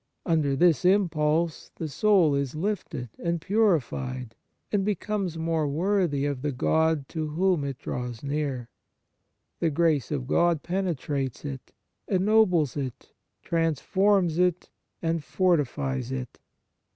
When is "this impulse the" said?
0.55-1.87